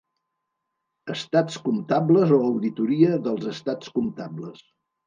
[1.15, 4.71] Estats comptables o auditoria dels estats comptables.